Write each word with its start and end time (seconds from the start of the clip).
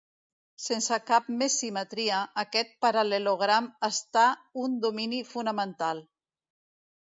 Sense 0.67 0.97
cap 1.09 1.27
més 1.41 1.57
simetria, 1.63 2.21
aquest 2.45 2.73
paral·lelogram 2.87 3.69
està 3.91 4.27
un 4.65 4.81
domini 4.89 5.23
fonamental. 5.37 6.05